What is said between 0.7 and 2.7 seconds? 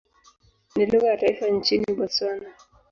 Ni lugha ya taifa nchini Botswana.